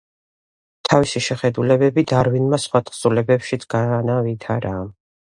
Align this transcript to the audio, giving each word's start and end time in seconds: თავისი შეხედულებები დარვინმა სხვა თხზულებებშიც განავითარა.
თავისი 0.87 1.19
შეხედულებები 1.25 2.03
დარვინმა 2.11 2.59
სხვა 2.63 2.81
თხზულებებშიც 2.87 3.67
განავითარა. 3.75 4.73